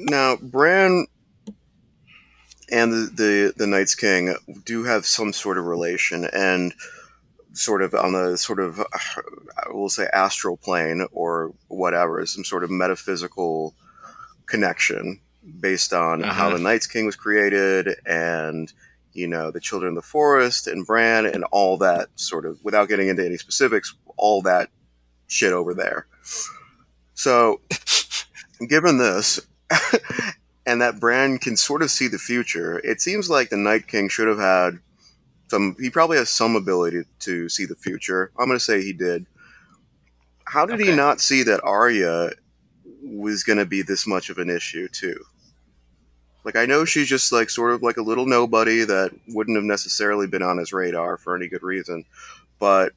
now 0.07 0.37
Bran 0.37 1.07
and 2.71 2.91
the, 2.91 3.09
the 3.15 3.53
the 3.57 3.67
Night's 3.67 3.95
King 3.95 4.35
do 4.65 4.83
have 4.83 5.05
some 5.05 5.33
sort 5.33 5.57
of 5.57 5.65
relation, 5.65 6.25
and 6.33 6.73
sort 7.53 7.81
of 7.81 7.93
on 7.95 8.13
the 8.13 8.37
sort 8.37 8.59
of 8.59 8.79
I 8.79 9.71
will 9.71 9.89
say 9.89 10.07
astral 10.13 10.57
plane 10.57 11.05
or 11.11 11.53
whatever, 11.67 12.23
some 12.25 12.43
sort 12.45 12.63
of 12.63 12.69
metaphysical 12.69 13.73
connection 14.45 15.19
based 15.59 15.93
on 15.93 16.21
how 16.21 16.49
Mhm. 16.49 16.53
the 16.53 16.59
Night's 16.59 16.87
King 16.87 17.05
was 17.05 17.15
created 17.15 17.95
and 18.05 18.71
you 19.13 19.27
know 19.27 19.49
the 19.51 19.59
Children 19.59 19.97
of 19.97 20.03
the 20.03 20.07
Forest 20.07 20.67
and 20.67 20.85
Bran 20.85 21.25
and 21.25 21.43
all 21.45 21.77
that 21.77 22.09
sort 22.15 22.45
of 22.45 22.63
without 22.63 22.87
getting 22.87 23.07
into 23.07 23.25
any 23.25 23.37
specifics, 23.37 23.95
all 24.17 24.41
that 24.43 24.69
shit 25.27 25.53
over 25.53 25.73
there. 25.73 26.05
So, 27.15 27.61
given 28.67 28.97
this, 28.99 29.39
and 30.65 30.81
that 30.81 30.99
Bran 30.99 31.37
can 31.37 31.57
sort 31.57 31.81
of 31.81 31.91
see 31.91 32.07
the 32.07 32.17
future, 32.17 32.79
it 32.79 33.01
seems 33.01 33.29
like 33.29 33.49
the 33.49 33.57
Night 33.57 33.87
King 33.87 34.09
should 34.09 34.27
have 34.27 34.39
had 34.39 34.79
some. 35.47 35.75
He 35.79 35.89
probably 35.89 36.17
has 36.17 36.29
some 36.29 36.55
ability 36.55 37.03
to 37.19 37.49
see 37.49 37.65
the 37.65 37.75
future. 37.75 38.31
I'm 38.37 38.47
going 38.47 38.57
to 38.57 38.63
say 38.63 38.81
he 38.81 38.93
did. 38.93 39.25
How 40.45 40.65
did 40.65 40.79
he 40.79 40.95
not 40.95 41.21
see 41.21 41.43
that 41.43 41.63
Arya 41.63 42.31
was 43.03 43.43
going 43.43 43.59
to 43.59 43.65
be 43.65 43.83
this 43.83 44.07
much 44.07 44.29
of 44.29 44.39
an 44.39 44.49
issue 44.49 44.87
too? 44.87 45.23
Like 46.43 46.55
I 46.55 46.65
know 46.65 46.85
she's 46.85 47.07
just 47.07 47.31
like 47.31 47.49
sort 47.49 47.73
of 47.73 47.83
like 47.83 47.97
a 47.97 48.01
little 48.01 48.25
nobody 48.25 48.83
that 48.83 49.11
wouldn't 49.27 49.57
have 49.57 49.65
necessarily 49.65 50.25
been 50.25 50.41
on 50.41 50.57
his 50.57 50.73
radar 50.73 51.17
for 51.17 51.35
any 51.35 51.47
good 51.47 51.61
reason, 51.61 52.05
but 52.57 52.93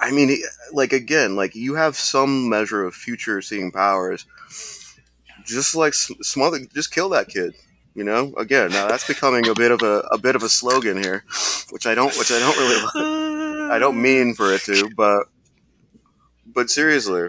I 0.00 0.10
mean, 0.12 0.36
like 0.72 0.92
again, 0.92 1.36
like 1.36 1.54
you 1.54 1.74
have 1.74 1.94
some 1.94 2.48
measure 2.48 2.84
of 2.84 2.94
future 2.94 3.42
seeing 3.42 3.70
powers. 3.70 4.26
Just 5.44 5.74
like 5.74 5.94
smother, 5.94 6.58
just 6.74 6.92
kill 6.92 7.08
that 7.10 7.28
kid. 7.28 7.54
You 7.94 8.04
know, 8.04 8.32
again, 8.36 8.70
now 8.70 8.86
that's 8.86 9.06
becoming 9.06 9.48
a 9.48 9.54
bit 9.54 9.72
of 9.72 9.82
a, 9.82 10.06
a 10.12 10.18
bit 10.18 10.36
of 10.36 10.42
a 10.44 10.48
slogan 10.48 11.02
here, 11.02 11.24
which 11.70 11.86
I 11.86 11.94
don't, 11.94 12.16
which 12.16 12.30
I 12.30 12.38
don't 12.38 12.56
really, 12.56 13.70
I 13.74 13.78
don't 13.80 14.00
mean 14.00 14.34
for 14.34 14.52
it 14.52 14.62
to, 14.62 14.88
but, 14.96 15.24
but 16.46 16.70
seriously, 16.70 17.28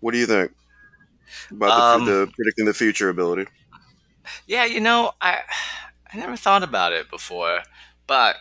what 0.00 0.12
do 0.12 0.18
you 0.18 0.26
think 0.26 0.52
about 1.50 2.00
Um, 2.00 2.06
the, 2.06 2.12
the 2.12 2.32
predicting 2.34 2.64
the 2.64 2.74
future 2.74 3.10
ability? 3.10 3.46
Yeah, 4.46 4.64
you 4.64 4.80
know, 4.80 5.12
I 5.20 5.40
I 6.12 6.16
never 6.16 6.36
thought 6.36 6.62
about 6.62 6.92
it 6.94 7.10
before, 7.10 7.60
but 8.06 8.36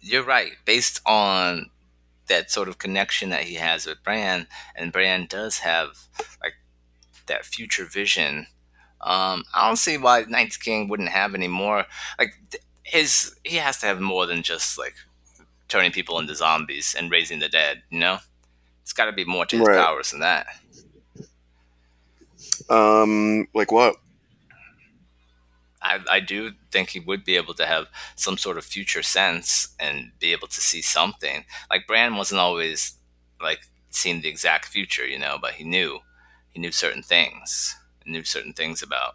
you're 0.00 0.22
right. 0.24 0.52
Based 0.66 1.00
on 1.06 1.70
that 2.28 2.50
sort 2.50 2.68
of 2.68 2.78
connection 2.78 3.30
that 3.30 3.44
he 3.44 3.54
has 3.54 3.86
with 3.86 4.02
Bran, 4.02 4.46
and 4.74 4.92
Bran 4.92 5.26
does 5.26 5.58
have 5.58 5.90
like 6.42 6.54
that 7.26 7.44
future 7.44 7.84
vision. 7.84 8.46
Um, 9.00 9.44
I 9.54 9.66
don't 9.66 9.76
see 9.76 9.98
why 9.98 10.24
Night's 10.28 10.56
King 10.56 10.88
wouldn't 10.88 11.10
have 11.10 11.34
any 11.34 11.48
more. 11.48 11.84
Like 12.18 12.34
his, 12.82 13.36
he 13.44 13.56
has 13.56 13.78
to 13.80 13.86
have 13.86 14.00
more 14.00 14.26
than 14.26 14.42
just 14.42 14.78
like 14.78 14.94
turning 15.68 15.92
people 15.92 16.18
into 16.18 16.34
zombies 16.34 16.94
and 16.98 17.10
raising 17.10 17.38
the 17.40 17.48
dead. 17.48 17.82
You 17.90 17.98
know, 18.00 18.18
it's 18.82 18.92
got 18.92 19.06
to 19.06 19.12
be 19.12 19.24
more 19.24 19.46
to 19.46 19.58
his 19.58 19.68
Right. 19.68 19.76
powers 19.76 20.10
than 20.10 20.20
that. 20.20 20.46
Um, 22.68 23.46
like 23.54 23.70
what? 23.72 23.96
I, 25.86 26.16
I 26.16 26.20
do 26.20 26.52
think 26.70 26.90
he 26.90 27.00
would 27.00 27.24
be 27.24 27.36
able 27.36 27.54
to 27.54 27.66
have 27.66 27.86
some 28.16 28.36
sort 28.36 28.58
of 28.58 28.64
future 28.64 29.02
sense 29.02 29.74
and 29.78 30.10
be 30.18 30.32
able 30.32 30.48
to 30.48 30.60
see 30.60 30.82
something. 30.82 31.44
Like 31.70 31.86
Bran 31.86 32.16
wasn't 32.16 32.40
always 32.40 32.94
like 33.40 33.60
seeing 33.90 34.20
the 34.20 34.28
exact 34.28 34.66
future, 34.66 35.06
you 35.06 35.18
know, 35.18 35.38
but 35.40 35.52
he 35.52 35.64
knew 35.64 36.00
he 36.50 36.60
knew 36.60 36.72
certain 36.72 37.02
things. 37.02 37.76
He 38.04 38.10
knew 38.10 38.24
certain 38.24 38.52
things 38.52 38.82
about 38.82 39.14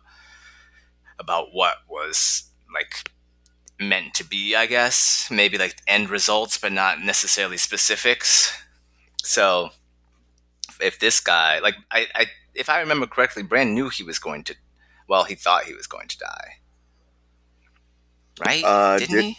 about 1.20 1.48
what 1.54 1.78
was 1.90 2.44
like 2.74 3.12
meant 3.80 4.14
to 4.16 4.24
be, 4.24 4.56
I 4.56 4.66
guess. 4.66 5.28
Maybe 5.30 5.58
like 5.58 5.76
end 5.88 6.10
results, 6.10 6.58
but 6.58 6.72
not 6.72 7.02
necessarily 7.02 7.58
specifics. 7.58 8.58
So 9.24 9.72
if 10.80 11.00
this 11.00 11.20
guy 11.20 11.60
like 11.60 11.76
I, 11.92 12.08
I 12.16 12.26
if 12.56 12.70
I 12.70 12.80
remember 12.80 13.08
correctly, 13.08 13.44
Bran 13.44 13.74
knew 13.74 13.90
he 13.90 14.04
was 14.04 14.20
going 14.20 14.44
to 14.46 14.56
well, 15.08 15.26
he 15.26 15.36
thought 15.36 15.66
he 15.66 15.74
was 15.74 15.88
going 15.88 16.08
to 16.08 16.18
die. 16.18 16.61
Right? 18.40 18.64
Uh, 18.64 18.98
Didn't 19.00 19.16
did- 19.16 19.24
he? 19.26 19.38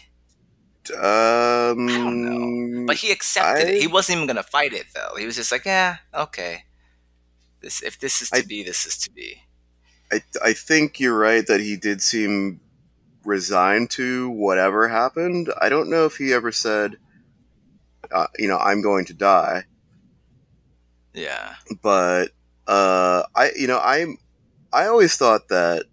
Um, 0.95 1.89
I 1.89 1.93
don't 1.97 2.23
know. 2.81 2.87
But 2.87 2.97
he 2.97 3.13
accepted 3.13 3.69
I- 3.69 3.71
it. 3.71 3.81
He 3.83 3.87
wasn't 3.87 4.17
even 4.17 4.27
gonna 4.27 4.43
fight 4.43 4.73
it 4.73 4.87
though. 4.95 5.15
He 5.17 5.25
was 5.27 5.37
just 5.37 5.53
like, 5.53 5.65
yeah, 5.65 5.99
okay. 6.13 6.65
This 7.61 7.83
if 7.83 7.99
this 8.01 8.21
is 8.21 8.31
to 8.31 8.39
I- 8.39 8.43
be, 8.43 8.63
this 8.65 8.85
is 8.87 8.97
to 8.99 9.11
be. 9.11 9.43
I 10.13 10.23
I 10.45 10.53
think 10.53 10.99
you're 10.99 11.17
right 11.17 11.47
that 11.47 11.61
he 11.61 11.77
did 11.77 12.03
seem 12.03 12.61
resigned 13.25 13.91
to 13.91 14.29
whatever 14.31 14.89
happened. 14.89 15.53
I 15.61 15.69
don't 15.69 15.89
know 15.89 16.05
if 16.07 16.17
he 16.17 16.33
ever 16.33 16.51
said, 16.51 16.97
uh, 18.11 18.27
you 18.37 18.49
know, 18.49 18.59
I'm 18.59 18.83
going 18.83 19.05
to 19.07 19.15
die. 19.15 19.65
Yeah. 21.15 21.55
but 21.83 22.31
uh, 22.67 23.23
I, 23.37 23.53
you 23.57 23.67
know, 23.69 23.79
I'm 23.79 24.19
I 24.73 24.87
always 24.87 25.17
thought 25.17 25.49
that 25.49 25.85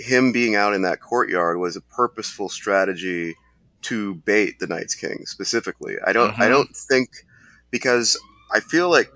him 0.00 0.32
being 0.32 0.54
out 0.54 0.74
in 0.74 0.82
that 0.82 1.00
courtyard 1.00 1.58
was 1.58 1.76
a 1.76 1.80
purposeful 1.80 2.48
strategy 2.48 3.36
to 3.82 4.14
bait 4.16 4.58
the 4.58 4.66
Night's 4.66 4.94
King 4.94 5.24
specifically. 5.26 5.96
I 6.06 6.12
don't, 6.12 6.38
I 6.38 6.46
Mhm. 6.46 6.50
don't 6.50 6.76
think 6.76 7.08
because 7.70 8.18
I 8.52 8.60
feel 8.60 8.90
like 8.90 9.10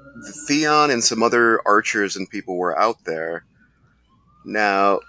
Theon 0.46 0.90
and 0.90 1.02
some 1.02 1.22
other 1.22 1.60
archers 1.66 2.16
and 2.16 2.28
people 2.30 2.56
were 2.56 2.78
out 2.78 3.04
there. 3.04 3.44
Now, 4.44 5.00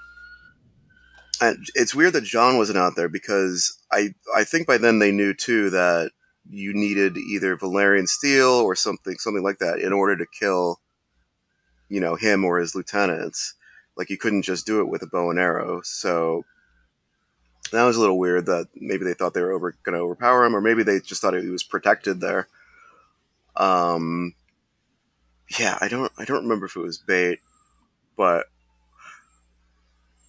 and 1.42 1.66
it's 1.76 1.94
weird 1.94 2.14
that 2.14 2.24
Jon 2.24 2.58
wasn't 2.58 2.78
out 2.78 2.96
there 2.96 3.10
because 3.10 3.78
I, 3.92 4.14
I 4.36 4.44
think 4.44 4.68
by 4.68 4.78
then 4.78 5.00
they 5.00 5.12
knew 5.12 5.34
too 5.34 5.70
that 5.70 6.12
you 6.50 6.74
needed 6.74 7.18
either 7.18 7.58
Valyrian 7.58 8.08
steel 8.08 8.50
or 8.50 8.76
something, 8.76 9.18
something 9.18 9.44
like 9.44 9.60
that, 9.60 9.80
in 9.80 9.92
order 9.94 10.16
to 10.16 10.26
kill, 10.40 10.80
you 11.90 12.00
know, 12.00 12.16
him 12.16 12.46
or 12.46 12.60
his 12.60 12.76
lieutenants. 12.76 13.54
Like 13.98 14.10
you 14.10 14.18
couldn't 14.18 14.44
just 14.44 14.66
do 14.66 14.82
it 14.82 14.88
with 14.88 15.02
a 15.02 15.08
bow 15.08 15.30
and 15.30 15.40
arrow. 15.40 15.82
So 15.84 16.46
that 17.72 17.84
was 17.84 17.98
a 17.98 18.00
little 18.00 18.20
weird. 18.20 18.46
That 18.46 18.68
maybe 18.76 19.06
they 19.06 19.14
thought 19.14 19.34
they 19.34 19.42
were 19.42 19.54
over 19.54 19.76
going 19.84 19.96
to 19.96 20.02
overpower 20.02 20.46
him, 20.46 20.56
or 20.56 20.62
maybe 20.62 20.84
they 20.84 21.00
just 21.00 21.22
thought 21.22 21.34
he 21.34 21.50
was 21.50 21.64
protected 21.64 22.20
there. 22.20 22.48
Um, 23.56 24.34
yeah, 25.58 25.78
I 25.80 25.88
don't, 25.88 26.12
I 26.18 26.26
don't 26.26 26.44
remember 26.44 26.66
if 26.66 26.76
it 26.76 26.82
was 26.82 26.98
bait, 26.98 27.40
but 28.18 28.48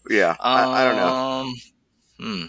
yeah, 0.08 0.36
I, 0.38 0.82
I 0.82 0.84
don't 0.84 0.96
know. 0.96 1.08
Um, 1.08 1.54
Hmm. 2.18 2.46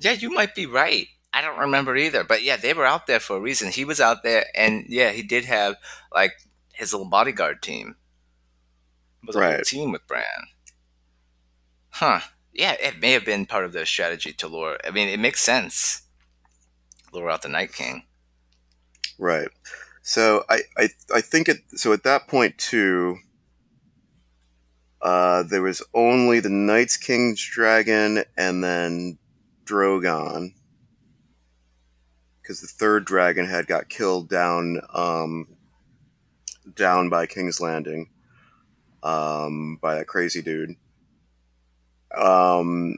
Yeah, 0.00 0.12
you 0.12 0.30
might 0.30 0.54
be 0.54 0.66
right. 0.66 1.08
I 1.32 1.42
don't 1.42 1.58
remember 1.58 1.96
either. 1.96 2.24
But 2.24 2.42
yeah, 2.42 2.56
they 2.56 2.72
were 2.72 2.86
out 2.86 3.06
there 3.06 3.20
for 3.20 3.36
a 3.36 3.40
reason. 3.40 3.70
He 3.70 3.84
was 3.84 4.00
out 4.00 4.22
there, 4.22 4.46
and 4.54 4.84
yeah, 4.88 5.10
he 5.10 5.22
did 5.22 5.44
have 5.44 5.76
like 6.12 6.32
his 6.72 6.92
little 6.92 7.08
bodyguard 7.08 7.62
team. 7.62 7.96
Was 9.26 9.36
a 9.36 9.40
whole 9.40 9.48
Right. 9.50 9.64
team 9.64 9.92
with 9.92 10.06
Bran. 10.06 10.24
Huh. 11.90 12.20
Yeah, 12.52 12.72
it 12.80 13.00
may 13.00 13.12
have 13.12 13.24
been 13.24 13.46
part 13.46 13.64
of 13.64 13.72
their 13.72 13.86
strategy 13.86 14.32
to 14.32 14.48
lure. 14.48 14.78
I 14.84 14.90
mean, 14.90 15.08
it 15.08 15.20
makes 15.20 15.40
sense. 15.40 16.02
Lure 17.12 17.30
out 17.30 17.42
the 17.42 17.48
Night 17.48 17.72
King. 17.72 18.04
Right. 19.18 19.48
So 20.02 20.44
I, 20.48 20.60
I 20.76 20.88
I 21.14 21.20
think 21.20 21.48
it 21.48 21.58
so 21.76 21.92
at 21.92 22.04
that 22.04 22.28
point 22.28 22.56
too 22.58 23.18
uh 25.02 25.42
there 25.44 25.62
was 25.62 25.82
only 25.94 26.40
the 26.40 26.48
Night's 26.48 26.96
King's 26.96 27.42
dragon 27.44 28.24
and 28.36 28.62
then 28.64 29.18
Drogon. 29.64 30.54
Cuz 32.44 32.60
the 32.60 32.66
third 32.66 33.04
dragon 33.04 33.46
had 33.46 33.66
got 33.66 33.88
killed 33.88 34.28
down 34.28 34.80
um 34.94 35.46
down 36.74 37.08
by 37.08 37.26
King's 37.26 37.60
Landing 37.60 38.08
um 39.08 39.76
by 39.80 39.96
that 39.96 40.06
crazy 40.06 40.42
dude. 40.42 40.76
Um 42.16 42.96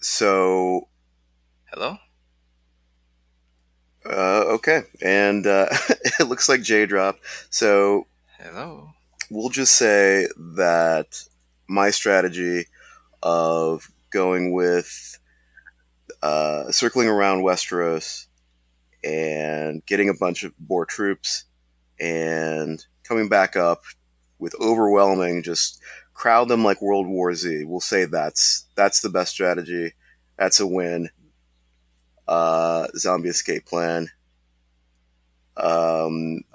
so 0.00 0.88
Hello. 1.72 1.96
uh 4.06 4.44
okay 4.54 4.82
and 5.02 5.46
uh 5.46 5.66
it 6.20 6.28
looks 6.28 6.48
like 6.48 6.62
J 6.62 6.86
drop. 6.86 7.18
So 7.50 8.06
Hello. 8.38 8.90
we'll 9.30 9.48
just 9.50 9.76
say 9.76 10.28
that 10.56 11.22
my 11.68 11.90
strategy 11.90 12.66
of 13.22 13.90
going 14.10 14.52
with 14.52 15.18
uh, 16.22 16.70
circling 16.70 17.08
around 17.08 17.42
Westeros 17.42 18.26
and 19.04 19.84
getting 19.86 20.08
a 20.08 20.14
bunch 20.14 20.44
of 20.44 20.52
more 20.68 20.86
troops 20.86 21.44
and 22.00 22.84
coming 23.08 23.28
back 23.28 23.56
up 23.56 23.82
with 24.38 24.54
overwhelming 24.60 25.42
just 25.42 25.80
crowd 26.18 26.48
them 26.48 26.64
like 26.64 26.82
World 26.82 27.06
War 27.06 27.32
Z. 27.34 27.64
We'll 27.64 27.80
say 27.80 28.04
that's 28.04 28.66
that's 28.74 29.00
the 29.00 29.08
best 29.08 29.32
strategy. 29.32 29.94
That's 30.36 30.60
a 30.60 30.66
win. 30.66 31.10
Uh, 32.26 32.88
zombie 32.96 33.30
escape 33.30 33.64
plan. 33.66 34.10
Um, 35.56 36.42